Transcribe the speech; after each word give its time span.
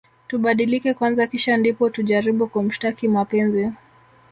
Tubadilike 0.27 0.93
kwanza 0.93 1.27
kisha 1.27 1.57
ndipo 1.57 1.89
tujaribu 1.89 2.43
kumshtaki 2.47 3.07
mapenzi 3.15 3.69